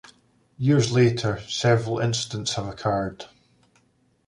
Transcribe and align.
Years 0.57 0.91
later, 0.91 1.39
several 1.41 1.99
incidents 1.99 2.53
have 2.55 2.65
occurred. 2.65 3.25